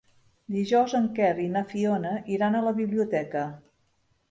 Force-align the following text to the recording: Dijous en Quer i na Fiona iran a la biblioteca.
Dijous 0.53 0.95
en 0.99 1.05
Quer 1.19 1.29
i 1.43 1.51
na 1.57 1.63
Fiona 1.75 2.15
iran 2.39 2.59
a 2.59 2.65
la 2.71 2.75
biblioteca. 2.81 3.47